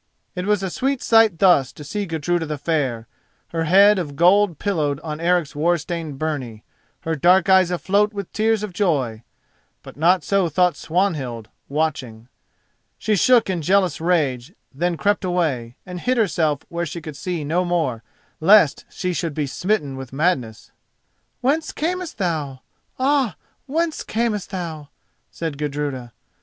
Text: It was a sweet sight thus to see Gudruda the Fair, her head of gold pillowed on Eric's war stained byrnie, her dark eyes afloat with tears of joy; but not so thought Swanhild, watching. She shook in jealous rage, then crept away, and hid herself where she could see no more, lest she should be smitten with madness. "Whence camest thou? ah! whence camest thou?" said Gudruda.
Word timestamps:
It 0.33 0.47
was 0.47 0.63
a 0.63 0.71
sweet 0.71 1.03
sight 1.03 1.37
thus 1.37 1.71
to 1.73 1.83
see 1.83 2.07
Gudruda 2.07 2.47
the 2.47 2.57
Fair, 2.57 3.07
her 3.49 3.65
head 3.65 3.99
of 3.99 4.15
gold 4.15 4.57
pillowed 4.57 4.99
on 5.01 5.19
Eric's 5.19 5.55
war 5.55 5.77
stained 5.77 6.17
byrnie, 6.17 6.63
her 7.01 7.13
dark 7.13 7.47
eyes 7.49 7.69
afloat 7.69 8.11
with 8.11 8.33
tears 8.33 8.63
of 8.63 8.73
joy; 8.73 9.21
but 9.83 9.97
not 9.97 10.23
so 10.23 10.49
thought 10.49 10.75
Swanhild, 10.75 11.49
watching. 11.69 12.29
She 12.97 13.15
shook 13.15 13.47
in 13.47 13.61
jealous 13.61 14.01
rage, 14.01 14.53
then 14.73 14.97
crept 14.97 15.23
away, 15.23 15.75
and 15.85 15.99
hid 15.99 16.17
herself 16.17 16.61
where 16.67 16.87
she 16.87 16.99
could 16.99 17.15
see 17.15 17.43
no 17.43 17.63
more, 17.63 18.01
lest 18.39 18.85
she 18.89 19.13
should 19.13 19.35
be 19.35 19.45
smitten 19.45 19.95
with 19.95 20.11
madness. 20.11 20.71
"Whence 21.41 21.71
camest 21.71 22.17
thou? 22.17 22.61
ah! 22.97 23.35
whence 23.67 24.01
camest 24.03 24.49
thou?" 24.49 24.89
said 25.29 25.59
Gudruda. 25.59 26.11